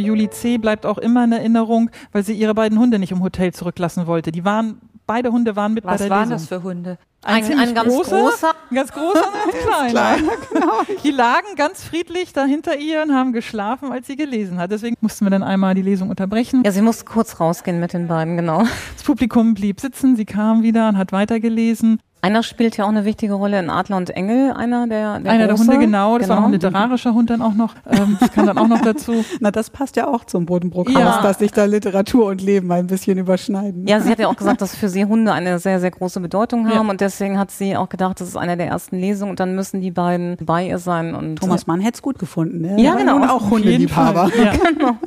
[0.00, 0.58] Julie C.
[0.58, 4.32] bleibt auch immer in Erinnerung, weil sie ihre beiden Hunde nicht im Hotel zurücklassen wollte.
[4.32, 6.38] Die waren, beide Hunde waren mit Was bei der waren Lesung.
[6.38, 6.98] das für Hunde?
[7.22, 8.50] Ein, Ein- ein ganz großer, großer?
[8.70, 10.16] ein ganz großer und ein ganz kleiner.
[10.54, 10.72] genau.
[11.04, 14.70] Die lagen ganz friedlich da hinter ihr und haben geschlafen, als sie gelesen hat.
[14.70, 16.62] Deswegen mussten wir dann einmal die Lesung unterbrechen.
[16.64, 18.62] Ja, sie musste kurz rausgehen mit den beiden, genau.
[18.94, 22.00] Das Publikum blieb sitzen, sie kam wieder und hat weitergelesen.
[22.22, 25.46] Einer spielt ja auch eine wichtige Rolle in Adler und Engel, einer der, der Einer
[25.46, 25.70] der große.
[25.72, 27.74] Hunde, genau, das war noch ein literarischer Hund dann auch noch.
[27.90, 29.24] Ähm, das kam dann auch noch dazu.
[29.40, 31.22] Na, das passt ja auch zum Bodenbrookhaus, Ja.
[31.22, 33.86] dass sich da Literatur und Leben ein bisschen überschneiden.
[33.86, 36.68] Ja, sie hat ja auch gesagt, dass für sie Hunde eine sehr, sehr große Bedeutung
[36.68, 36.90] haben Ja.
[36.90, 39.80] und deswegen hat sie auch gedacht, das ist eine der ersten Lesungen und dann müssen
[39.80, 42.60] die beiden bei ihr sein und Thomas Mann hätte es gut gefunden.
[42.60, 42.82] Ne?
[42.82, 43.18] Ja, genau.
[43.18, 44.30] nun auch Hundeliebhaber.
[44.44, 44.52] Ja.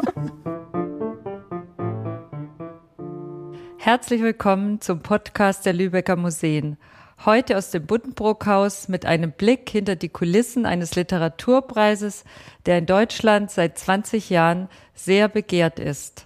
[3.78, 6.78] Herzlich willkommen zum Podcast der Lübecker Museen.
[7.26, 12.26] Heute aus dem Buddenbrookhaus mit einem Blick hinter die Kulissen eines Literaturpreises,
[12.66, 16.26] der in Deutschland seit 20 Jahren sehr begehrt ist.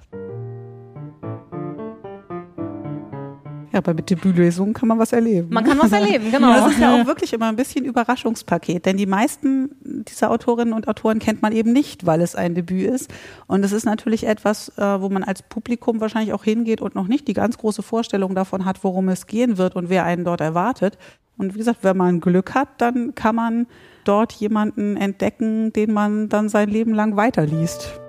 [3.77, 5.49] Ja, aber mit Debütlesungen kann man was erleben.
[5.53, 6.51] man kann was erleben, genau.
[6.51, 9.69] Das ist ja auch wirklich immer ein bisschen Überraschungspaket, denn die meisten
[10.07, 13.13] dieser Autorinnen und Autoren kennt man eben nicht, weil es ein Debüt ist.
[13.45, 17.07] Und es ist natürlich etwas, äh, wo man als Publikum wahrscheinlich auch hingeht und noch
[17.07, 20.41] nicht die ganz große Vorstellung davon hat, worum es gehen wird und wer einen dort
[20.41, 20.97] erwartet.
[21.37, 23.67] Und wie gesagt, wenn man Glück hat, dann kann man
[24.05, 27.99] dort jemanden entdecken, den man dann sein Leben lang weiterliest.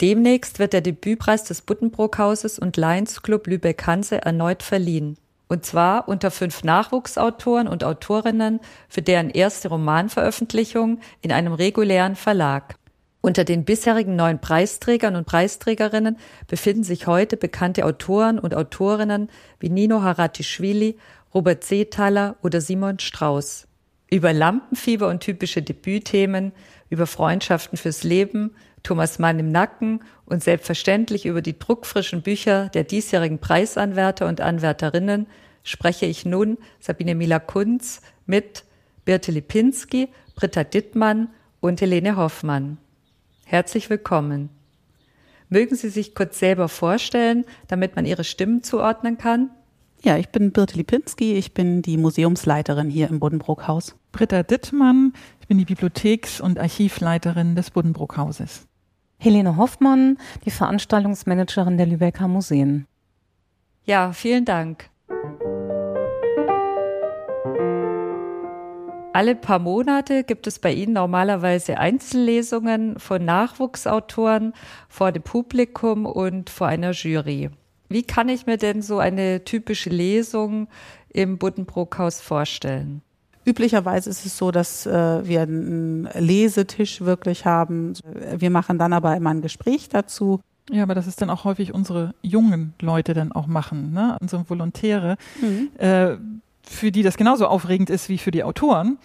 [0.00, 5.16] Demnächst wird der Debütpreis des Buddenbrookhauses und Lions Club Lübeck-Hanse erneut verliehen.
[5.48, 12.76] Und zwar unter fünf Nachwuchsautoren und Autorinnen für deren erste Romanveröffentlichung in einem regulären Verlag.
[13.20, 19.70] Unter den bisherigen neun Preisträgern und Preisträgerinnen befinden sich heute bekannte Autoren und Autorinnen wie
[19.70, 20.96] Nino Haratischvili,
[21.34, 23.66] Robert Seethaler oder Simon Strauß.
[24.10, 26.52] Über Lampenfieber und typische Debütthemen,
[26.88, 32.84] über Freundschaften fürs Leben, Thomas Mann im Nacken und selbstverständlich über die druckfrischen Bücher der
[32.84, 35.26] diesjährigen Preisanwärter und Anwärterinnen
[35.62, 38.64] spreche ich nun Sabine Mila-Kunz mit
[39.04, 41.28] Birte Lipinski, Britta Dittmann
[41.60, 42.78] und Helene Hoffmann.
[43.44, 44.50] Herzlich willkommen.
[45.48, 49.50] Mögen Sie sich kurz selber vorstellen, damit man Ihre Stimmen zuordnen kann?
[50.02, 53.96] Ja, ich bin Birte Lipinski, ich bin die Museumsleiterin hier im Buddenbrookhaus.
[54.12, 58.67] Britta Dittmann, ich bin die Bibliotheks- und Archivleiterin des Buddenbrookhauses.
[59.20, 62.86] Helene Hoffmann, die Veranstaltungsmanagerin der Lübecker Museen.
[63.84, 64.90] Ja, vielen Dank.
[69.12, 74.52] Alle paar Monate gibt es bei Ihnen normalerweise Einzellesungen von Nachwuchsautoren
[74.88, 77.50] vor dem Publikum und vor einer Jury.
[77.88, 80.68] Wie kann ich mir denn so eine typische Lesung
[81.08, 83.02] im Buddenbrookhaus vorstellen?
[83.48, 87.94] Üblicherweise ist es so, dass äh, wir einen Lesetisch wirklich haben.
[88.36, 90.40] Wir machen dann aber immer ein Gespräch dazu.
[90.70, 94.18] Ja, aber das ist dann auch häufig unsere jungen Leute dann auch machen, ne?
[94.20, 95.16] unsere Volontäre,
[95.78, 96.16] äh,
[96.62, 98.98] für die das genauso aufregend ist wie für die Autoren.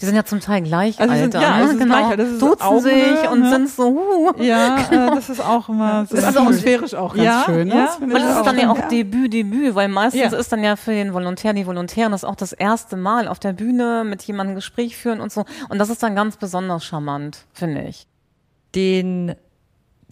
[0.00, 1.76] Die sind ja zum Teil gleich Also sie alt, sind- ja, ne?
[1.76, 2.06] genau.
[2.08, 2.16] gleich.
[2.16, 3.50] Das ist duzen Augenhöhe, sich und ne?
[3.50, 4.32] sind so, huh.
[4.42, 7.68] Ja, äh, das ist auch immer Das ist atmosphärisch auch ganz Ja, schön.
[7.68, 7.74] Ne?
[7.74, 7.84] ja.
[7.86, 8.44] Das Und das ist auch.
[8.44, 10.38] dann ja auch Debüt, Debüt, weil meistens Ja.
[10.38, 13.52] ist dann ja für den Volontär, die Volontären das auch das erste Mal auf der
[13.52, 15.44] Bühne mit jemandem Gespräch führen und so.
[15.68, 18.06] Und das ist dann ganz besonders charmant, finde ich.
[18.74, 19.34] Den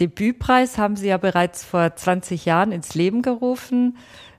[0.01, 3.97] Debütpreis haben Sie ja bereits vor 20 Jahren ins Leben gerufen.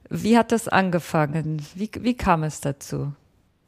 [0.10, 1.62] Wie hat das angefangen?
[1.76, 3.14] Wie, wie kam es dazu?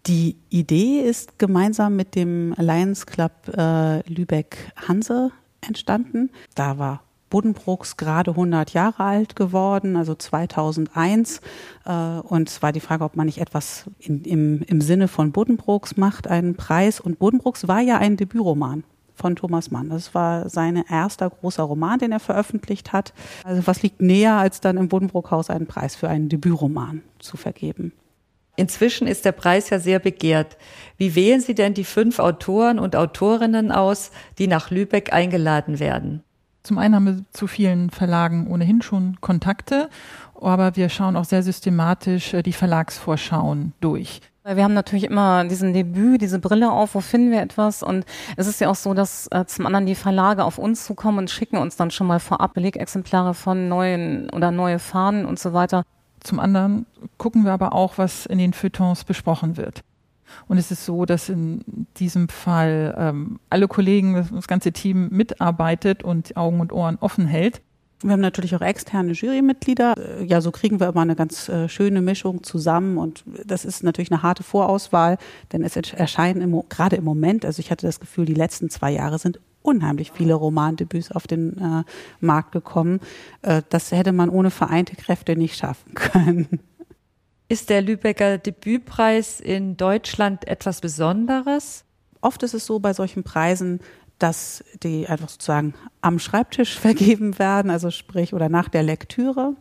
[0.07, 5.31] Die Idee ist gemeinsam mit dem Lions Club äh, Lübeck Hanse
[5.61, 6.31] entstanden.
[6.55, 11.41] Da war Buddenbrooks gerade 100 Jahre alt geworden, also 2001.
[11.85, 15.31] Äh, und es war die Frage, ob man nicht etwas in, im, im Sinne von
[15.31, 16.99] Buddenbrooks macht, einen Preis.
[16.99, 19.89] Und Buddenbrooks war ja ein Debütroman von Thomas Mann.
[19.89, 23.13] Das war sein erster großer Roman, den er veröffentlicht hat.
[23.43, 27.93] Also was liegt näher, als dann im Buddenbrookhaus einen Preis für einen Debütroman zu vergeben?
[28.55, 30.57] Inzwischen ist der Preis ja sehr begehrt.
[30.97, 36.23] Wie wählen Sie denn die fünf Autoren und Autorinnen aus, die nach Lübeck eingeladen werden?
[36.63, 39.89] Zum einen haben wir zu vielen Verlagen ohnehin schon Kontakte,
[40.39, 44.21] aber wir schauen auch sehr systematisch äh, die Verlagsvorschauen durch.
[44.43, 47.83] Weil wir haben natürlich immer diesen Debüt, diese Brille auf, wo finden wir etwas?
[47.83, 48.05] Und
[48.37, 51.29] es ist ja auch so, dass äh, zum anderen die Verlage auf uns zukommen und
[51.29, 55.83] schicken uns dann schon mal vorab Belegexemplare von neuen oder neue Fahnen und so weiter.
[56.23, 56.85] Zum anderen
[57.17, 59.83] gucken wir aber auch, was in den Feuilletons besprochen wird.
[60.47, 66.03] Und es ist so, dass in diesem Fall ähm, alle Kollegen, das, ganze Team mitarbeitet
[66.03, 67.61] und Augen und Ohren offen hält.
[68.03, 69.95] Wir haben natürlich auch externe Jurymitglieder.
[69.97, 73.83] Äh, ja, so kriegen wir immer eine ganz äh, schöne Mischung zusammen und das ist
[73.83, 75.17] natürlich eine harte Vorauswahl,
[75.51, 78.91] denn es erscheinen im, gerade im Moment, also ich hatte das Gefühl, die letzten zwei
[78.91, 81.83] Jahre sind unheimlich viele Romandebüts auf den äh,
[82.19, 82.99] Markt gekommen.
[83.41, 86.59] Äh, das hätte man ohne vereinte Kräfte nicht schaffen können.
[87.47, 91.83] Ist der Lübecker Debütpreis in Deutschland etwas Besonderes?
[92.21, 93.81] Oft ist es so bei solchen Preisen,
[94.19, 99.55] dass die einfach sozusagen am Schreibtisch vergeben werden, also sprich oder nach der Lektüre.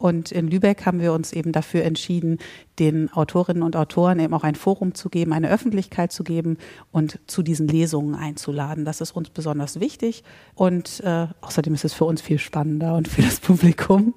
[0.00, 2.38] Und in Lübeck haben wir uns eben dafür entschieden,
[2.78, 6.56] den Autorinnen und Autoren eben auch ein Forum zu geben, eine Öffentlichkeit zu geben
[6.90, 8.86] und zu diesen Lesungen einzuladen.
[8.86, 10.24] Das ist uns besonders wichtig
[10.54, 14.14] und äh, außerdem ist es für uns viel spannender und für das Publikum.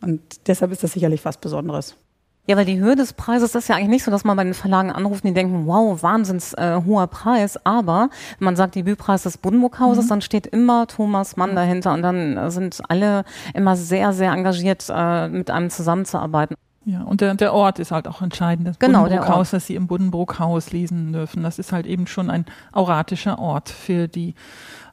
[0.00, 1.96] Und deshalb ist das sicherlich was Besonderes.
[2.46, 4.52] Ja, weil die Höhe des Preises ist ja eigentlich nicht so, dass man bei den
[4.52, 7.58] Verlagen anruft und die denken, wow, wahnsinns äh, hoher Preis.
[7.64, 10.08] Aber wenn man sagt, Debütpreis des Buddenbrookhauses, mhm.
[10.10, 13.24] dann steht immer Thomas Mann dahinter und dann sind alle
[13.54, 16.56] immer sehr, sehr engagiert, äh, mit einem zusammenzuarbeiten.
[16.84, 18.68] Ja, und der, der Ort ist halt auch entscheidend.
[18.68, 19.52] Das genau, der Ort.
[19.54, 21.42] dass Sie im Buddenbrook-Haus lesen dürfen.
[21.42, 24.34] Das ist halt eben schon ein auratischer Ort für die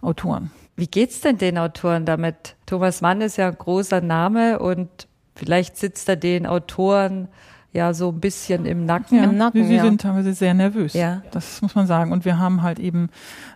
[0.02, 0.52] Autoren.
[0.78, 2.56] Wie geht's denn den Autoren damit?
[2.66, 4.88] Thomas Mann ist ja ein großer Name und
[5.42, 7.28] Vielleicht sitzt er den Autoren
[7.74, 9.18] ja so ein bisschen im Nacken.
[9.18, 9.84] Ja, Im Nacken, sie ja.
[9.84, 10.94] sind teilweise sehr nervös.
[10.94, 11.22] Ja.
[11.32, 12.12] Das muss man sagen.
[12.12, 13.10] Und wir haben halt eben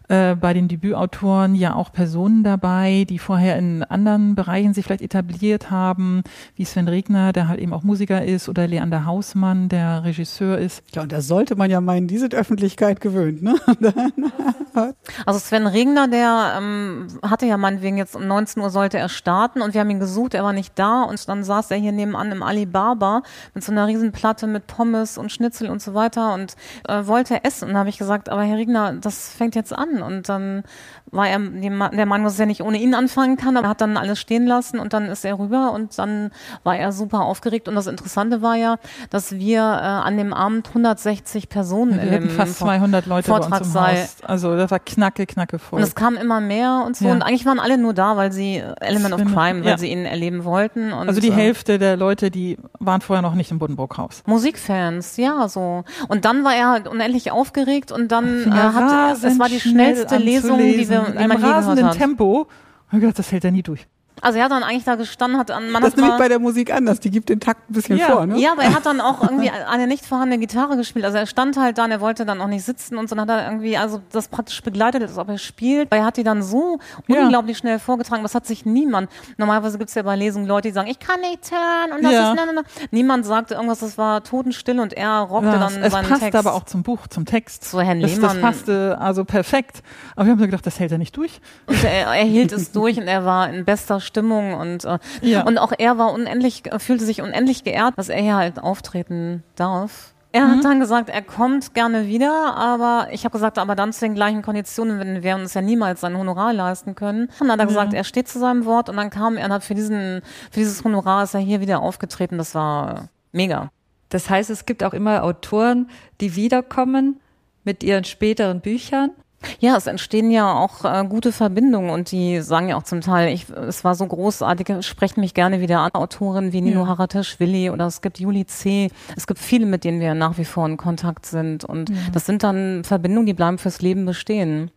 [0.08, 5.02] äh, bei den Debütautoren ja auch Personen dabei, die vorher in anderen Bereichen sich vielleicht
[5.02, 6.24] etabliert haben,
[6.56, 10.84] wie Sven Regner, der halt eben auch Musiker ist, oder Leander Hausmann, der Regisseur ist.
[10.94, 13.56] Ja, und da sollte man ja meinen, die sind Öffentlichkeit gewöhnt, ne?
[15.26, 19.62] also Sven Regner, der ähm, hatte ja meinetwegen jetzt um 19 Uhr sollte er starten
[19.62, 22.32] und wir haben ihn gesucht, er war nicht da und dann saß er hier nebenan
[22.32, 23.24] im Alibaba
[23.54, 26.56] mit so einer Riesenplatte mit Pommes und Schnitzel und so weiter und
[26.88, 27.68] äh, wollte essen.
[27.68, 30.64] Und da habe ich gesagt, aber Herr Regner, das fängt jetzt an und dann
[31.12, 33.96] war er der Mann, dass er nicht ohne ihn anfangen kann, aber er hat dann
[33.98, 36.32] alles stehen lassen und dann ist er rüber und dann
[36.64, 38.78] war er super aufgeregt und das Interessante war ja,
[39.10, 43.58] dass wir äh, an dem Abend 160 Personen wir in fast 200 Leute Vortrag bei
[43.60, 44.18] uns im Haus.
[44.24, 45.80] Also das war knacke, knacke voll.
[45.80, 47.14] Und es kam immer mehr und so ja.
[47.14, 49.78] und eigentlich waren alle nur da, weil sie Element of Crime, weil ja.
[49.78, 50.92] sie ihn erleben wollten.
[50.92, 53.60] Und, also die äh, Hälfte der Leute, die waren vorher noch nicht im
[53.96, 54.24] Buddenbrook-Haus.
[54.26, 55.84] Musikfans, ja so.
[56.08, 59.60] Und dann war er halt unendlich aufgeregt und dann äh, hat er, es war die
[59.60, 62.48] schnellste Lesung, die wir in einem rasenden Tempo.
[62.88, 63.88] Ich habe gedacht, das hält er nie durch.
[64.22, 66.74] Also er hat dann eigentlich da gestanden, hat man Das ist nämlich bei der Musik
[66.74, 68.08] anders, die gibt den Takt ein bisschen ja.
[68.08, 68.38] vor, ne?
[68.38, 71.06] Ja, aber er hat dann auch irgendwie eine nicht vorhandene Gitarre gespielt.
[71.06, 73.30] Also er stand halt da und er wollte dann auch nicht sitzen und so dann
[73.30, 75.92] hat er irgendwie, also das praktisch begleitet, als ob er spielt.
[75.92, 77.22] Weil er hat die dann so ja.
[77.22, 79.10] unglaublich schnell vorgetragen, das hat sich niemand.
[79.38, 82.12] Normalerweise gibt es ja bei Lesungen Leute, die sagen, ich kann nicht hören und das
[82.12, 82.32] ja.
[82.32, 82.88] ist na, na, na.
[82.92, 86.36] Niemand sagte irgendwas, das war totenstill und er rockte ja, dann es seinen passt Text.
[86.36, 87.64] aber auch zum Buch, zum Text.
[87.66, 88.42] Zu Herrn das, Lehmann.
[88.42, 89.82] Das passte also perfekt.
[90.16, 91.40] Aber wir haben so gedacht, das hält er nicht durch.
[91.66, 95.44] Und er, er hielt es durch und er war in bester Stimmung und äh, ja.
[95.44, 100.14] Und auch er war unendlich, fühlte sich unendlich geehrt, dass er hier halt auftreten darf.
[100.36, 100.52] Er mhm.
[100.52, 104.16] hat dann gesagt, er kommt gerne wieder, aber ich habe gesagt, aber dann zu den
[104.16, 107.30] gleichen Konditionen, wenn wir uns ja niemals sein Honorar leisten können.
[107.40, 109.54] Und dann hat er gesagt, er steht zu seinem Wort und dann kam er und
[109.54, 112.38] hat für diesen, für dieses Honorar ist er hier wieder aufgetreten.
[112.38, 113.70] Das war mega.
[114.10, 117.22] Das heißt, es gibt auch immer Autoren, die wiederkommen
[117.64, 119.12] mit ihren späteren Büchern
[119.60, 123.34] ja, es entstehen ja auch äh, gute Verbindungen und die sagen ja auch zum Teil,
[123.34, 126.88] ich, es war so großartig, sprechen mich gerne wieder an, Autoren wie Nino ja.
[126.88, 128.90] Haratischvili oder es gibt Juli C.
[129.16, 131.96] Es gibt viele, mit denen wir nach wie vor in Kontakt sind und ja.
[132.14, 134.72] das sind dann Verbindungen, die bleiben fürs Leben bestehen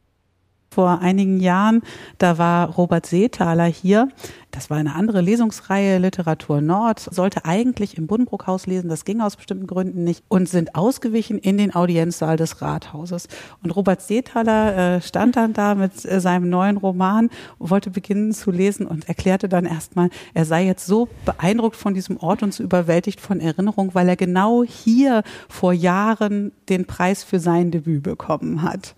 [0.71, 1.83] vor einigen Jahren.
[2.19, 4.09] Da war Robert Seethaler hier.
[4.51, 9.37] Das war eine andere Lesungsreihe, Literatur Nord, sollte eigentlich im Buddenbrookhaus lesen, das ging aus
[9.37, 13.29] bestimmten Gründen nicht und sind ausgewichen in den Audienzsaal des Rathauses.
[13.63, 18.51] Und Robert Seethaler äh, stand dann da mit äh, seinem neuen Roman, wollte beginnen zu
[18.51, 22.63] lesen und erklärte dann erstmal, er sei jetzt so beeindruckt von diesem Ort und so
[22.63, 28.63] überwältigt von Erinnerung, weil er genau hier vor Jahren den Preis für sein Debüt bekommen
[28.63, 28.95] hat.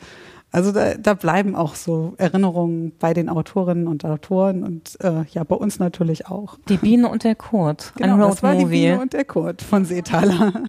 [0.52, 5.44] Also da, da bleiben auch so Erinnerungen bei den Autorinnen und Autoren und äh, ja,
[5.44, 6.58] bei uns natürlich auch.
[6.68, 9.62] Die Biene und der Kurt, genau, ein Road das war die Biene und der Kurt
[9.62, 10.64] von Seethaler.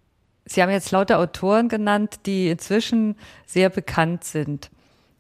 [0.45, 4.69] Sie haben jetzt lauter Autoren genannt, die inzwischen sehr bekannt sind.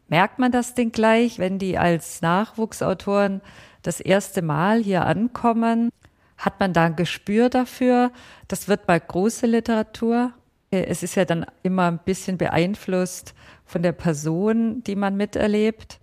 [0.09, 3.41] Merkt man das denn gleich, wenn die als Nachwuchsautoren
[3.81, 5.89] das erste Mal hier ankommen?
[6.37, 8.11] Hat man da ein Gespür dafür?
[8.47, 10.33] Das wird mal große Literatur.
[10.69, 13.33] Es ist ja dann immer ein bisschen beeinflusst
[13.71, 16.01] von der Person, die man miterlebt?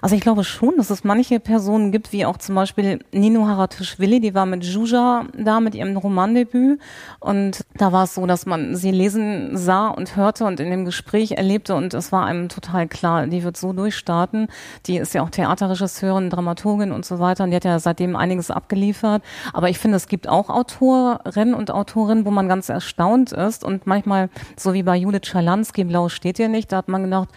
[0.00, 4.20] Also ich glaube schon, dass es manche Personen gibt, wie auch zum Beispiel Nino Haratischvili,
[4.20, 6.80] die war mit Juja da mit ihrem Romandebüt
[7.20, 10.84] und da war es so, dass man sie lesen sah und hörte und in dem
[10.84, 14.48] Gespräch erlebte und es war einem total klar, die wird so durchstarten.
[14.86, 18.50] Die ist ja auch Theaterregisseurin, Dramaturgin und so weiter und die hat ja seitdem einiges
[18.50, 19.22] abgeliefert.
[19.52, 23.86] Aber ich finde, es gibt auch Autorinnen und Autorinnen, wo man ganz erstaunt ist und
[23.86, 27.28] manchmal, so wie bei Judith Schalansky, Blau steht ihr nicht, da hat man gedacht,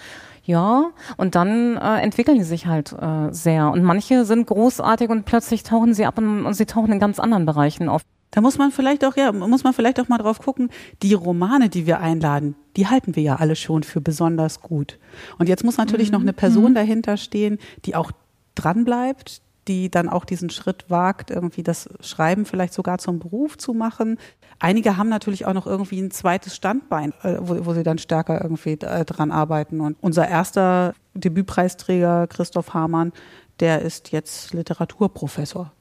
[0.45, 3.71] ja, und dann äh, entwickeln die sich halt äh, sehr.
[3.71, 7.19] Und manche sind großartig und plötzlich tauchen sie ab und, und sie tauchen in ganz
[7.19, 8.03] anderen Bereichen auf.
[8.29, 10.69] Da muss man vielleicht auch, ja, muss man vielleicht auch mal drauf gucken,
[11.01, 14.99] die Romane, die wir einladen, die halten wir ja alle schon für besonders gut.
[15.39, 16.15] Und jetzt muss natürlich mhm.
[16.15, 16.75] noch eine Person mhm.
[16.75, 18.11] dahinter stehen, die auch
[18.53, 23.73] dranbleibt, die dann auch diesen Schritt wagt, irgendwie das Schreiben vielleicht sogar zum Beruf zu
[23.73, 24.17] machen.
[24.59, 28.41] Einige haben natürlich auch noch irgendwie ein zweites Standbein, äh, wo, wo sie dann stärker
[28.41, 29.81] irgendwie äh, dran arbeiten.
[29.81, 33.11] Und unser erster Debütpreisträger, Christoph Hamann,
[33.59, 35.71] der ist jetzt Literaturprofessor.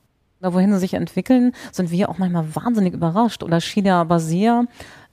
[0.41, 3.43] Da wohin sie sich entwickeln, sind wir auch manchmal wahnsinnig überrascht.
[3.43, 4.67] Oder Shida Basir,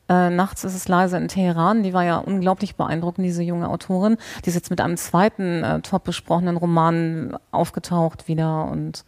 [0.10, 1.84] äh, Nachts ist es leise in Teheran.
[1.84, 4.18] Die war ja unglaublich beeindruckend, diese junge Autorin.
[4.44, 9.06] Die ist jetzt mit einem zweiten äh, top besprochenen Roman aufgetaucht wieder und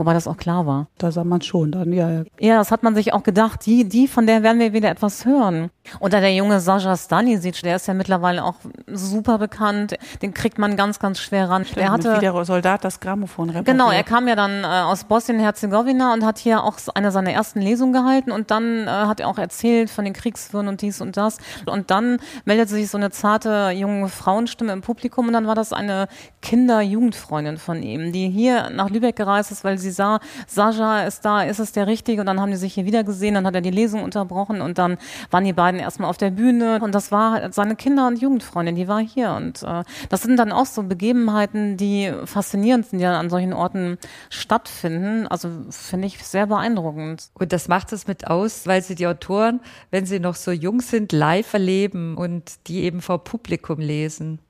[0.00, 0.86] wobei das auch klar war.
[0.96, 2.22] Da sah man schon dann, ja, ja.
[2.40, 5.26] Ja, das hat man sich auch gedacht, die, die, von der werden wir wieder etwas
[5.26, 5.70] hören.
[6.00, 8.54] Oder der junge Sascha Stanisic, der ist ja mittlerweile auch
[8.86, 11.66] super bekannt, den kriegt man ganz, ganz schwer ran.
[11.76, 13.66] Der hatte, wie der Soldat das Grammophon repariert.
[13.66, 17.60] Genau, er kam ja dann äh, aus Bosnien-Herzegowina und hat hier auch eine seiner ersten
[17.60, 21.18] Lesungen gehalten und dann äh, hat er auch erzählt von den Kriegswirren und dies und
[21.18, 21.36] das.
[21.66, 25.74] Und dann meldete sich so eine zarte junge Frauenstimme im Publikum und dann war das
[25.74, 26.08] eine
[26.40, 31.42] Kinder-Jugendfreundin von ihm, die hier nach Lübeck gereist ist, weil sie sah, Sascha ist da,
[31.42, 33.60] ist es der Richtige und dann haben die sich hier wieder gesehen, dann hat er
[33.60, 34.98] die Lesung unterbrochen und dann
[35.30, 38.88] waren die beiden erstmal auf der Bühne und das war seine Kinder- und Jugendfreundin, die
[38.88, 43.30] war hier und äh, das sind dann auch so Begebenheiten, die faszinierend sind, die an
[43.30, 45.26] solchen Orten stattfinden.
[45.26, 47.30] Also finde ich sehr beeindruckend.
[47.34, 50.80] Und das macht es mit aus, weil sie die Autoren, wenn sie noch so jung
[50.80, 54.40] sind, live erleben und die eben vor Publikum lesen.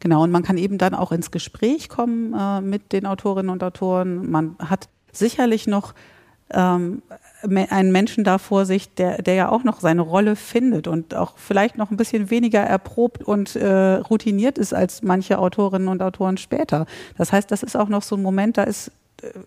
[0.00, 3.64] Genau, und man kann eben dann auch ins Gespräch kommen äh, mit den Autorinnen und
[3.64, 4.30] Autoren.
[4.30, 5.94] Man hat sicherlich noch
[6.50, 7.02] ähm,
[7.42, 11.36] einen Menschen da vor sich, der, der ja auch noch seine Rolle findet und auch
[11.36, 16.36] vielleicht noch ein bisschen weniger erprobt und äh, routiniert ist als manche Autorinnen und Autoren
[16.36, 16.86] später.
[17.16, 18.90] Das heißt, das ist auch noch so ein Moment, da ist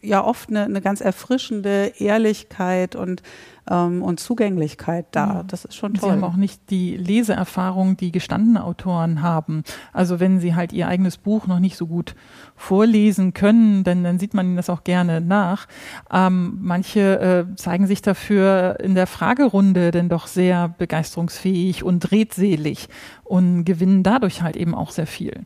[0.01, 3.21] ja oft eine, eine ganz erfrischende Ehrlichkeit und
[3.69, 5.43] ähm, und Zugänglichkeit da.
[5.47, 6.09] Das ist schon toll.
[6.09, 9.63] Sie haben auch nicht die Leseerfahrung, die gestandene Autoren haben.
[9.93, 12.15] Also wenn sie halt ihr eigenes Buch noch nicht so gut
[12.55, 15.67] vorlesen können, dann, dann sieht man ihnen das auch gerne nach.
[16.11, 22.89] Ähm, manche äh, zeigen sich dafür in der Fragerunde denn doch sehr begeisterungsfähig und redselig
[23.23, 25.45] und gewinnen dadurch halt eben auch sehr viel.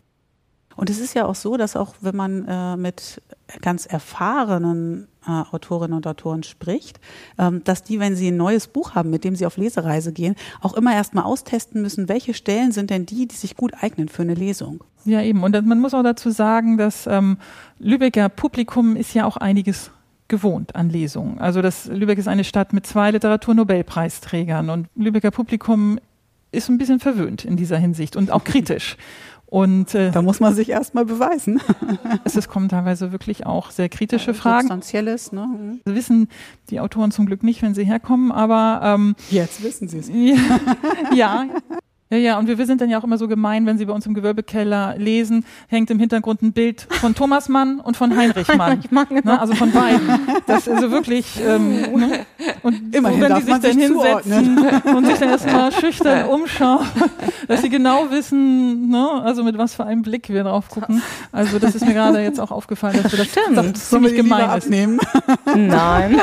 [0.75, 3.21] Und es ist ja auch so, dass auch wenn man äh, mit
[3.61, 6.99] ganz erfahrenen äh, Autorinnen und Autoren spricht,
[7.37, 10.35] ähm, dass die, wenn sie ein neues Buch haben, mit dem sie auf Lesereise gehen,
[10.61, 14.23] auch immer erstmal austesten müssen, welche Stellen sind denn die, die sich gut eignen für
[14.23, 14.83] eine Lesung.
[15.05, 15.43] Ja, eben.
[15.43, 17.37] Und man muss auch dazu sagen, dass ähm,
[17.79, 19.91] Lübecker Publikum ist ja auch einiges
[20.27, 21.39] gewohnt an Lesungen.
[21.39, 25.99] Also das Lübeck ist eine Stadt mit zwei Literaturnobelpreisträgern und Lübecker Publikum
[26.55, 28.97] ist ein bisschen verwöhnt in dieser Hinsicht und auch kritisch.
[29.47, 31.61] Und äh, da muss man sich erstmal beweisen.
[32.25, 34.61] es, kommen teilweise wirklich auch sehr kritische ja, Fragen.
[34.61, 35.47] Substanzielles, ne?
[35.47, 35.79] Mhm.
[35.85, 36.27] Das wissen
[36.69, 40.09] die Autoren zum Glück nicht, wenn sie herkommen, aber ähm, jetzt wissen sie es.
[40.09, 40.35] ja,
[41.15, 41.45] ja,
[42.11, 44.05] ja, und wir, wir sind dann ja auch immer so gemein, wenn Sie bei uns
[44.05, 48.73] im Gewölbekeller lesen, hängt im Hintergrund ein Bild von Thomas Mann und von Heinrich Mann.
[48.73, 49.33] Heinrich Mann genau.
[49.33, 50.07] ne, also von beiden.
[50.45, 52.25] Das ist also wirklich, ähm, ne?
[52.61, 56.85] und Immerhin so, wenn die sich dann hinsetzen und sich dann erstmal schüchtern umschauen,
[57.47, 61.01] dass sie genau wissen, ne, also mit was für einem Blick wir drauf gucken.
[61.31, 63.57] Also das ist mir gerade jetzt auch aufgefallen, dass wir das, Stimmt.
[63.57, 64.65] das, das ziemlich gemein ist.
[64.65, 64.99] abnehmen.
[65.55, 66.21] Nein.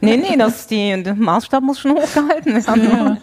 [0.00, 2.82] nee, nee, das die, der Maßstab muss schon hochgehalten werden.
[2.84, 3.18] Ja.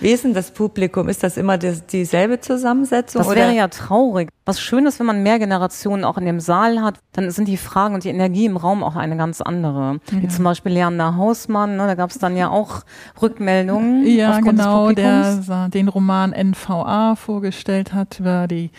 [0.00, 1.08] Wie ist denn das Publikum?
[1.08, 3.20] Ist das immer die, dieselbe Zusammensetzung?
[3.22, 3.36] Das oder?
[3.36, 4.28] wäre ja traurig.
[4.44, 7.56] Was schön ist, wenn man mehr Generationen auch in dem Saal hat, dann sind die
[7.56, 10.00] Fragen und die Energie im Raum auch eine ganz andere.
[10.10, 10.22] Ja.
[10.22, 12.82] Wie zum Beispiel Leander Hausmann, ne, da gab es dann ja auch
[13.22, 14.06] Rückmeldungen.
[14.06, 15.40] Ja, genau, der
[15.72, 18.70] den Roman NVA vorgestellt hat über die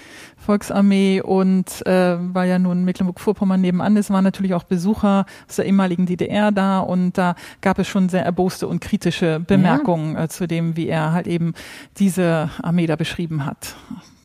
[0.42, 5.66] Volksarmee und äh, weil ja nun Mecklenburg-Vorpommern nebenan ist, waren natürlich auch Besucher aus der
[5.66, 10.24] ehemaligen DDR da und da gab es schon sehr erboste und kritische Bemerkungen ja.
[10.24, 11.54] äh, zu dem, wie er halt eben
[11.98, 13.76] diese Armee da beschrieben hat.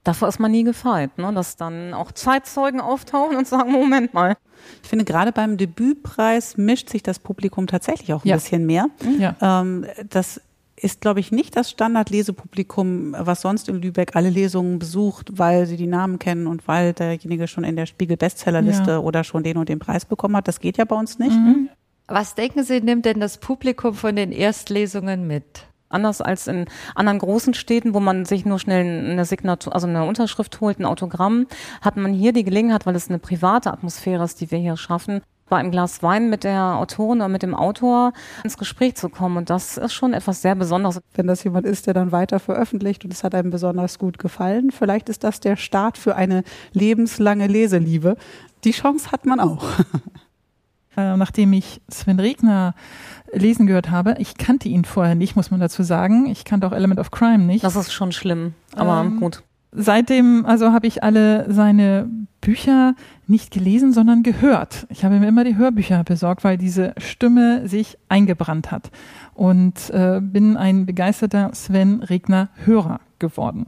[0.04, 1.32] Davor ist man nie gefeit, ne?
[1.35, 4.37] dass dann auch Zeitzeugen auftauchen und sagen, Moment mal.
[4.82, 8.37] Ich finde, gerade beim Debütpreis mischt sich das Publikum tatsächlich auch ein ja.
[8.37, 8.87] bisschen mehr.
[9.18, 9.35] Ja.
[9.40, 10.40] Ähm, das
[10.76, 15.76] ist, glaube ich, nicht das Standardlesepublikum, was sonst in Lübeck alle Lesungen besucht, weil sie
[15.76, 18.99] die Namen kennen und weil derjenige schon in der Spiegel-Bestsellerliste ja.
[18.99, 20.49] oder schon den und den Preis bekommen hat.
[20.49, 21.33] Das geht ja bei uns nicht.
[21.33, 21.71] Mhm.
[22.09, 25.66] Was denken Sie, nimmt denn das Publikum von den Erstlesungen mit?
[25.88, 30.04] Anders als in anderen großen Städten, wo man sich nur schnell eine Signatur, also eine
[30.04, 31.47] Unterschrift holt, ein Autogramm,
[31.80, 35.23] hat man hier die Gelegenheit, weil es eine private Atmosphäre ist, die wir hier schaffen,
[35.48, 38.12] bei einem Glas Wein mit der Autorin oder mit dem Autor
[38.42, 39.36] ins Gespräch zu kommen.
[39.36, 41.00] Und das ist schon etwas sehr Besonderes.
[41.14, 44.70] Wenn das jemand ist, der dann weiter veröffentlicht und es hat einem besonders gut gefallen,
[44.70, 48.16] vielleicht ist das der Start für eine lebenslange Leseliebe.
[48.64, 49.64] Die Chance hat man auch.
[50.98, 52.74] Äh, nachdem ich Sven Regner
[53.30, 56.24] lesen gehört habe, ich kannte ihn vorher nicht, muss man dazu sagen.
[56.24, 57.62] Ich kannte auch Element of Crime nicht.
[57.62, 59.42] Das ist schon schlimm, aber ähm, gut
[59.76, 62.08] seitdem also habe ich alle seine
[62.46, 62.94] Bücher
[63.26, 64.86] nicht gelesen, sondern gehört.
[64.88, 68.92] Ich habe mir immer die Hörbücher besorgt, weil diese Stimme sich eingebrannt hat
[69.34, 73.66] und äh, bin ein begeisterter Sven Regner Hörer geworden.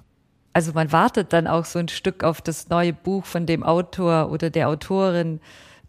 [0.52, 4.30] Also man wartet dann auch so ein Stück auf das neue Buch von dem Autor
[4.30, 5.40] oder der Autorin,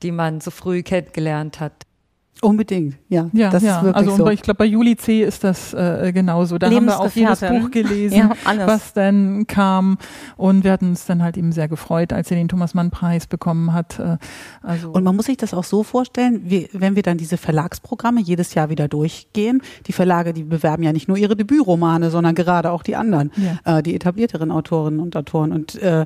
[0.02, 1.86] die man so früh kennengelernt hat.
[2.42, 3.30] Unbedingt, ja.
[3.34, 3.78] Ja, das ja.
[3.78, 4.30] ist wirklich also so.
[4.30, 5.24] ich glaube, bei Juli C.
[5.24, 6.58] ist das äh, genauso.
[6.58, 8.32] Da haben wir auch jedes Buch gelesen, ja,
[8.66, 9.98] was dann kam.
[10.38, 13.28] Und wir hatten uns dann halt eben sehr gefreut, als er den Thomas Mann Preis
[13.28, 14.00] bekommen hat.
[14.00, 14.18] Äh,
[14.62, 18.22] also und man muss sich das auch so vorstellen, wie, wenn wir dann diese Verlagsprogramme
[18.22, 19.62] jedes Jahr wieder durchgehen.
[19.88, 23.80] Die Verlage, die bewerben ja nicht nur ihre Debütromane, sondern gerade auch die anderen, ja.
[23.80, 25.52] äh, die etablierteren Autorinnen und Autoren.
[25.52, 26.06] Und äh,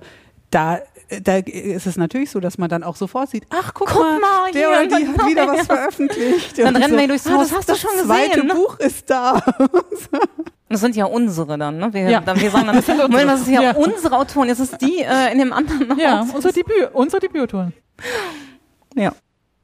[0.49, 0.79] da
[1.21, 4.19] da ist es natürlich so, dass man dann auch sofort sieht, ach guck, guck mal,
[4.19, 6.57] mal der oder die hat wieder was veröffentlicht.
[6.57, 8.07] Dann rennen wir durchs Haus, das hast du schon gesehen.
[8.07, 8.53] Das zweite ne?
[8.53, 9.41] Buch ist da.
[10.69, 11.93] Das sind ja unsere dann, ne?
[11.93, 12.19] Wir, ja.
[12.19, 15.01] dann, wir sagen dann, das, Moment, das ist ja, ja, unsere Autoren, jetzt ist die
[15.01, 16.33] äh, in dem anderen Ja, Haus.
[16.33, 17.73] unsere, Debüt, unsere Debütautoren.
[18.95, 19.13] Ja.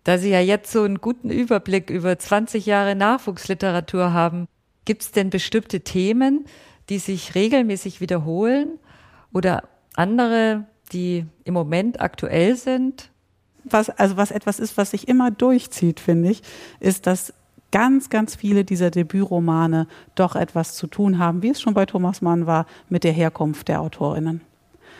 [0.03, 4.47] Da Sie ja jetzt so einen guten Überblick über 20 Jahre Nachwuchsliteratur haben,
[4.85, 6.45] gibt es denn bestimmte Themen,
[6.89, 8.77] die sich regelmäßig wiederholen
[9.33, 9.63] oder
[9.95, 13.09] andere die im Moment aktuell sind?
[13.63, 16.41] Was, also was etwas ist, was sich immer durchzieht, finde ich,
[16.79, 17.33] ist, dass
[17.71, 22.21] ganz, ganz viele dieser Debütromane doch etwas zu tun haben, wie es schon bei Thomas
[22.21, 24.41] Mann war, mit der Herkunft der Autorinnen.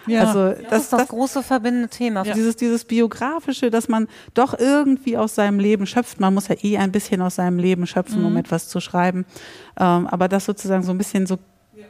[0.07, 2.25] Ja, also das, das ist das, das, große verbindende Thema.
[2.25, 2.33] Ja.
[2.33, 6.19] Dieses, dieses biografische, dass man doch irgendwie aus seinem Leben schöpft.
[6.19, 8.27] Man muss ja eh ein bisschen aus seinem Leben schöpfen, mhm.
[8.27, 9.25] um etwas zu schreiben.
[9.79, 11.37] Ähm, aber das sozusagen so ein bisschen so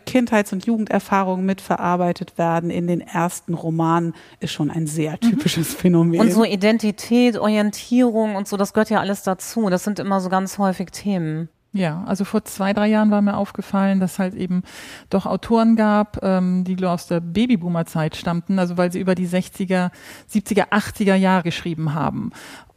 [0.06, 5.30] Kindheits- und Jugenderfahrungen mitverarbeitet werden in den ersten Romanen, ist schon ein sehr mhm.
[5.30, 5.78] typisches mhm.
[5.78, 6.20] Phänomen.
[6.20, 9.70] Und so Identität, Orientierung und so, das gehört ja alles dazu.
[9.70, 11.50] Das sind immer so ganz häufig Themen.
[11.72, 14.64] Ja, also vor zwei, drei Jahren war mir aufgefallen, dass halt eben
[15.12, 19.92] doch Autoren gab, ähm, die aus der Babyboomer-Zeit stammten, also weil sie über die 60er,
[20.32, 22.32] 70er, 80er Jahre geschrieben haben.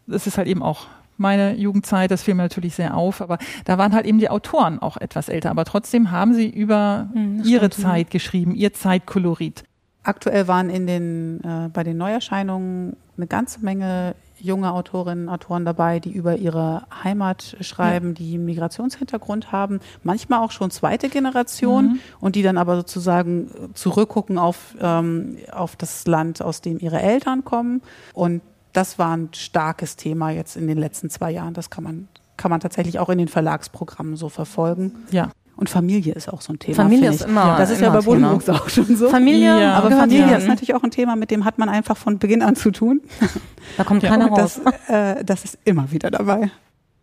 [0.07, 0.89] Das ist halt eben auch
[1.23, 4.79] meine Jugendzeit, das fiel mir natürlich sehr auf, aber da waren halt eben die Autoren
[4.79, 7.87] auch etwas älter, aber trotzdem haben sie über hm, ihre stimmt.
[7.87, 9.65] Zeit geschrieben, ihr Zeitkolorit.
[10.03, 15.65] Aktuell waren in den, äh, bei den Neuerscheinungen eine ganze Menge junge Autorinnen und Autoren
[15.65, 18.15] dabei, die über ihre Heimat schreiben, ja.
[18.15, 22.01] die Migrationshintergrund haben, manchmal auch schon zweite Generation mhm.
[22.21, 27.45] und die dann aber sozusagen zurückgucken auf, ähm, auf das Land, aus dem ihre Eltern
[27.45, 27.83] kommen
[28.15, 31.55] und das war ein starkes Thema jetzt in den letzten zwei Jahren.
[31.55, 34.93] Das kann man, kann man tatsächlich auch in den Verlagsprogrammen so verfolgen.
[35.11, 35.31] Ja.
[35.57, 36.77] Und Familie ist auch so ein Thema.
[36.77, 37.57] Familie ist immer.
[37.59, 39.09] Das ist ja bei Buddenbrooks auch schon so.
[39.11, 39.75] Familie, ja.
[39.75, 40.37] aber Familie ja.
[40.37, 43.01] ist natürlich auch ein Thema, mit dem hat man einfach von Beginn an zu tun.
[43.77, 44.61] Da kommt keiner ja, raus.
[44.65, 46.51] Das, äh, das ist immer wieder dabei.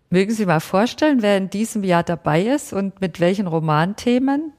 [0.09, 4.51] Mögen Sie mal vorstellen, wer in diesem Jahr dabei ist und mit welchen Romanthemen?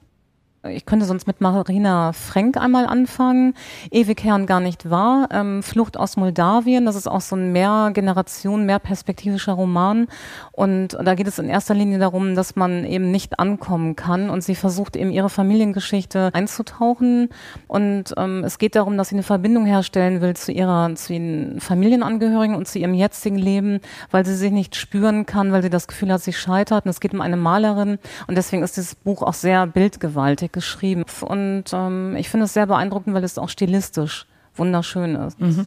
[0.69, 3.55] Ich könnte sonst mit Marina Frank einmal anfangen.
[3.89, 5.27] Ewig Herrn gar nicht wahr.
[5.31, 6.85] Ähm, Flucht aus Moldawien.
[6.85, 10.05] Das ist auch so ein mehr Generation, mehr perspektivischer Roman.
[10.51, 14.29] Und da geht es in erster Linie darum, dass man eben nicht ankommen kann.
[14.29, 17.29] Und sie versucht eben ihre Familiengeschichte einzutauchen.
[17.67, 21.59] Und ähm, es geht darum, dass sie eine Verbindung herstellen will zu ihrer, zu ihren
[21.59, 23.79] Familienangehörigen und zu ihrem jetzigen Leben,
[24.11, 26.85] weil sie sich nicht spüren kann, weil sie das Gefühl hat, sie scheitert.
[26.85, 27.97] Und es geht um eine Malerin.
[28.27, 31.03] Und deswegen ist dieses Buch auch sehr bildgewaltig geschrieben.
[31.21, 35.39] Und ähm, ich finde es sehr beeindruckend, weil es auch stilistisch wunderschön ist.
[35.39, 35.65] Mhm.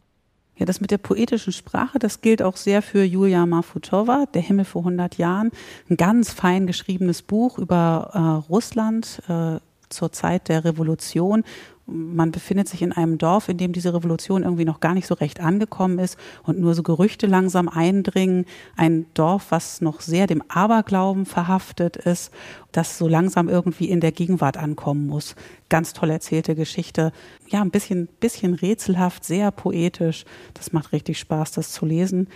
[0.57, 4.63] Ja, das mit der poetischen Sprache, das gilt auch sehr für Julia Mafutova, Der Himmel
[4.63, 5.51] vor 100 Jahren.
[5.89, 11.43] Ein ganz fein geschriebenes Buch über äh, Russland äh, zur Zeit der Revolution
[11.87, 15.13] man befindet sich in einem Dorf, in dem diese Revolution irgendwie noch gar nicht so
[15.13, 18.45] recht angekommen ist und nur so Gerüchte langsam eindringen.
[18.75, 22.31] Ein Dorf, was noch sehr dem Aberglauben verhaftet ist,
[22.71, 25.35] das so langsam irgendwie in der Gegenwart ankommen muss.
[25.69, 27.11] Ganz toll erzählte Geschichte.
[27.49, 30.25] Ja, ein bisschen, bisschen rätselhaft, sehr poetisch.
[30.55, 32.27] Das macht richtig Spaß, das zu lesen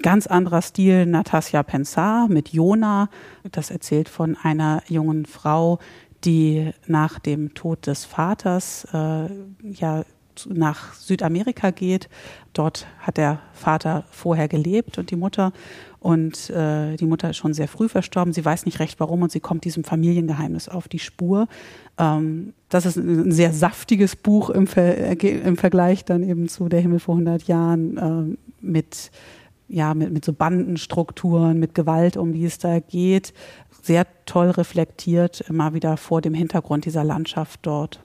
[0.00, 3.08] Ganz anderer Stil Natasja Pensar mit Jona.
[3.50, 5.80] Das erzählt von einer jungen Frau,
[6.24, 9.28] die nach dem Tod des Vaters äh,
[9.62, 10.04] ja
[10.46, 12.08] nach Südamerika geht.
[12.52, 15.52] Dort hat der Vater vorher gelebt und die Mutter.
[16.00, 18.32] Und äh, die Mutter ist schon sehr früh verstorben.
[18.32, 21.48] Sie weiß nicht recht warum und sie kommt diesem Familiengeheimnis auf die Spur.
[21.98, 26.80] Ähm, das ist ein sehr saftiges Buch im, Ver im Vergleich dann eben zu Der
[26.80, 29.10] Himmel vor 100 Jahren äh, mit
[29.68, 33.32] ja, mit, mit so Bandenstrukturen, mit Gewalt, um die es da geht,
[33.82, 38.00] sehr toll reflektiert, immer wieder vor dem Hintergrund dieser Landschaft dort.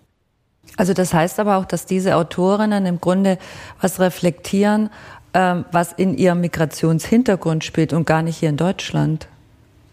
[0.77, 3.37] Also das heißt aber auch, dass diese Autorinnen im Grunde
[3.81, 4.89] was reflektieren,
[5.33, 9.27] ähm, was in ihrem Migrationshintergrund spielt und gar nicht hier in Deutschland.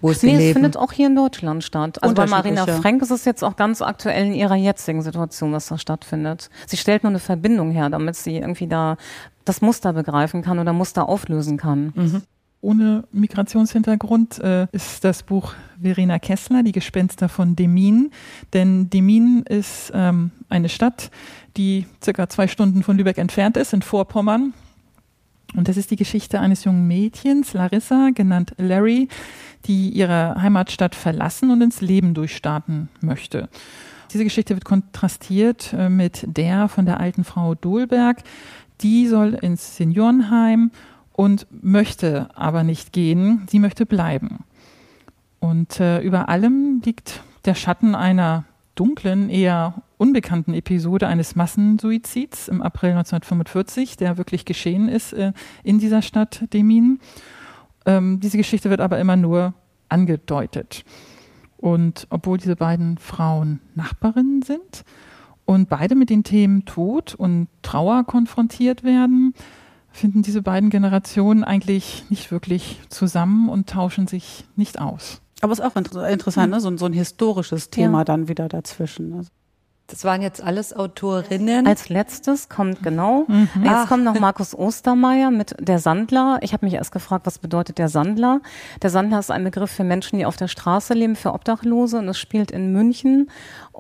[0.01, 2.03] Wo es nee, es findet auch hier in Deutschland statt.
[2.03, 5.67] Also bei Marina Frank ist es jetzt auch ganz aktuell in ihrer jetzigen Situation, was
[5.67, 6.49] da stattfindet.
[6.67, 8.97] Sie stellt nur eine Verbindung her, damit sie irgendwie da
[9.45, 11.93] das Muster begreifen kann oder Muster auflösen kann.
[11.95, 12.23] Mhm.
[12.63, 18.11] Ohne Migrationshintergrund äh, ist das Buch Verena Kessler, Die Gespenster von Demin.
[18.53, 21.11] Denn Demin ist ähm, eine Stadt,
[21.57, 24.53] die circa zwei Stunden von Lübeck entfernt ist, in Vorpommern.
[25.57, 29.09] Und das ist die Geschichte eines jungen Mädchens, Larissa, genannt Larry,
[29.67, 33.49] die ihre Heimatstadt verlassen und ins Leben durchstarten möchte.
[34.13, 38.23] Diese Geschichte wird kontrastiert äh, mit der von der alten Frau Dolberg,
[38.81, 40.71] die soll ins Seniorenheim
[41.13, 44.45] und möchte aber nicht gehen, sie möchte bleiben.
[45.39, 52.63] Und äh, über allem liegt der Schatten einer dunklen, eher unbekannten Episode eines Massensuizids im
[52.63, 55.33] April 1945, der wirklich geschehen ist äh,
[55.63, 57.01] in dieser Stadt Demin.
[57.85, 59.55] Ähm, diese Geschichte wird aber immer nur
[59.89, 60.85] angedeutet.
[61.59, 64.85] Und obwohl diese beiden Frauen Nachbarinnen sind,
[65.51, 69.35] und beide mit den Themen Tod und Trauer konfrontiert werden,
[69.91, 75.21] finden diese beiden Generationen eigentlich nicht wirklich zusammen und tauschen sich nicht aus.
[75.41, 76.61] Aber es ist auch inter interessant, ne?
[76.61, 78.05] so, so, ein historisches Thema ja.
[78.05, 79.13] dann wieder dazwischen.
[79.13, 79.31] Also.
[79.91, 81.67] Das waren jetzt alles Autorinnen.
[81.67, 83.25] Als letztes kommt genau.
[83.27, 83.49] Mhm.
[83.63, 83.89] Jetzt Ach.
[83.89, 86.39] kommt noch Markus Ostermeier mit Der Sandler.
[86.43, 88.41] Ich habe mich erst gefragt, was bedeutet der Sandler?
[88.83, 92.09] Der Sandler ist ein Begriff für Menschen, die auf der Straße leben, für Obdachlose und
[92.09, 93.31] es spielt in München.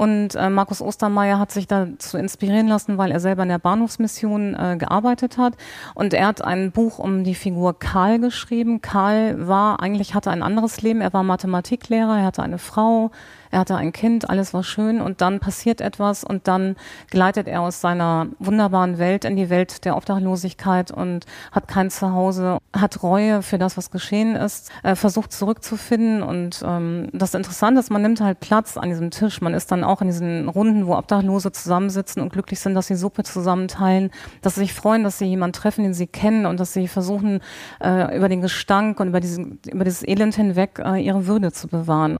[0.00, 4.54] Und äh, Markus Ostermeier hat sich dazu inspirieren lassen, weil er selber in der Bahnhofsmission
[4.54, 5.58] äh, gearbeitet hat.
[5.94, 8.80] Und er hat ein Buch um die Figur Karl geschrieben.
[8.80, 11.02] Karl war eigentlich hatte ein anderes Leben.
[11.02, 13.10] Er war Mathematiklehrer, er hatte eine Frau,
[13.50, 16.76] er hatte ein Kind, alles war schön und dann passiert etwas und dann
[17.10, 22.58] gleitet er aus seiner wunderbaren Welt in die Welt der Obdachlosigkeit und hat kein Zuhause,
[22.72, 27.90] hat Reue für das, was geschehen ist, äh, versucht zurückzufinden und ähm, das Interessante ist,
[27.90, 30.96] man nimmt halt Platz an diesem Tisch, man ist dann auch in diesen Runden, wo
[30.96, 34.10] Obdachlose zusammensitzen und glücklich sind, dass sie Suppe zusammenteilen,
[34.42, 37.40] dass sie sich freuen, dass sie jemanden treffen, den sie kennen und dass sie versuchen,
[37.82, 41.68] äh, über den Gestank und über, diesen, über dieses Elend hinweg äh, ihre Würde zu
[41.68, 42.16] bewahren.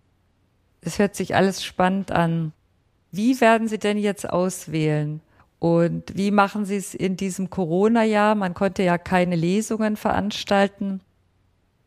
[0.82, 2.52] Es hört sich alles spannend an.
[3.12, 5.20] Wie werden Sie denn jetzt auswählen?
[5.58, 8.34] Und wie machen Sie es in diesem Corona-Jahr?
[8.34, 11.00] Man konnte ja keine Lesungen veranstalten.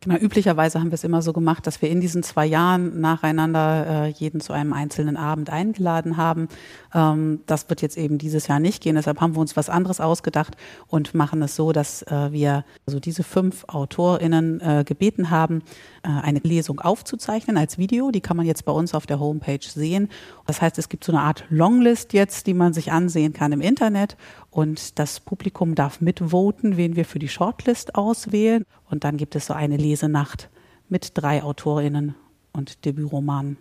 [0.04, 3.86] Genau, üblicherweise haben wir es immer so gemacht, dass wir in diesen zwei Jahren nacheinander
[3.86, 6.48] äh, jeden zu einem einzelnen Abend eingeladen haben.
[6.92, 8.96] Ähm, das wird jetzt eben dieses Jahr nicht gehen.
[8.96, 13.00] Deshalb haben wir uns was anderes ausgedacht und machen es so, dass äh, wir also
[13.00, 15.62] diese fünf AutorInnen äh, gebeten haben,
[16.02, 18.10] äh, eine Lesung aufzuzeichnen als Video.
[18.10, 20.10] Die kann man jetzt bei uns auf der Homepage sehen.
[20.46, 23.62] Das heißt, es gibt so eine Art Longlist jetzt, die man sich ansehen kann im
[23.62, 24.18] Internet.
[24.50, 28.64] Und das Publikum darf mitvoten, wen wir für die Shortlist auswählen.
[28.88, 30.50] Und dann gibt es so eine Lesenacht
[30.88, 32.16] mit drei AutorInnen
[32.52, 33.58] und Debütromanen.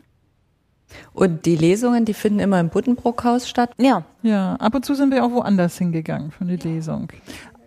[1.14, 3.72] Und die Lesungen, die finden immer im Buddenbrook-Haus statt?
[3.78, 4.04] Ja.
[4.24, 7.12] Ja, ab und zu sind wir auch woanders hingegangen für eine Lesung.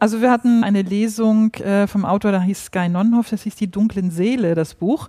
[0.00, 3.70] Also wir hatten eine Lesung äh, vom Autor, da hieß Sky Nonnenhoff, das hieß Die
[3.70, 5.08] dunklen Seele, das Buch.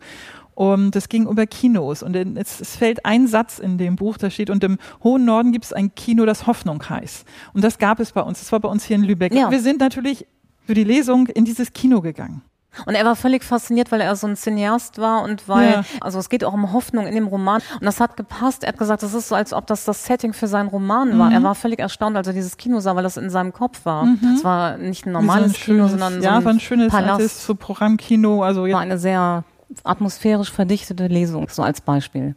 [0.54, 2.04] Und das ging über Kinos.
[2.04, 5.52] Und es, es, fällt ein Satz in dem Buch, da steht, und im hohen Norden
[5.52, 7.26] gibt es ein Kino, das Hoffnung heißt.
[7.54, 8.40] Und das gab es bei uns.
[8.40, 9.34] Das war bei uns hier in Lübeck.
[9.34, 9.50] Ja.
[9.52, 10.26] Wir sind natürlich
[10.66, 12.42] für die Lesung in dieses Kino gegangen.
[12.86, 15.84] Und er war völlig fasziniert, weil er so ein Cineast war und weil, ja.
[16.02, 17.62] also es geht auch um Hoffnung in dem Roman.
[17.80, 18.64] Und das hat gepasst.
[18.64, 21.28] Er hat gesagt, das ist so, als ob das das Setting für seinen Roman war.
[21.28, 21.36] Mhm.
[21.36, 24.06] Er war völlig erstaunt, als er dieses Kino sah, weil das in seinem Kopf war.
[24.06, 24.36] Mhm.
[24.36, 26.92] Es war nicht ein normales so ein Kino, sondern so ja, ein, war ein schönes
[26.92, 27.46] Palast.
[27.46, 28.44] so Programmkino.
[28.44, 28.76] Also ja.
[28.76, 29.44] War eine sehr
[29.84, 32.36] atmosphärisch verdichtete Lesung, so als Beispiel.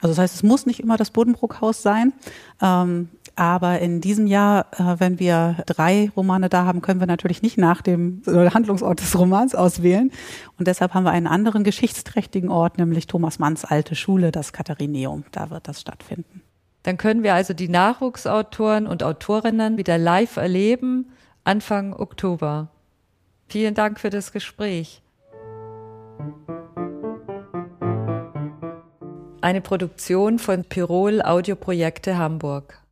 [0.00, 2.12] Also das heißt, es muss nicht immer das Bodenbruckhaus sein.
[2.62, 3.08] Ähm,
[3.40, 7.56] aber in diesem Jahr, äh, wenn wir drei Romane da haben, können wir natürlich nicht
[7.56, 10.12] nach dem Handlungsort des Romans auswählen.
[10.58, 15.24] Und deshalb haben wir einen anderen geschichtsträchtigen Ort, nämlich Thomas Manns alte Schule, das Katharineum.
[15.32, 16.42] Da wird das stattfinden.
[16.82, 21.10] Dann können wir also die Nachwuchsautoren und Autorinnen wieder live erleben,
[21.42, 22.68] Anfang Oktober.
[23.48, 25.00] Vielen Dank für das Gespräch.
[29.40, 32.79] Eine Produktion von Pirol Audioprojekte Hamburg.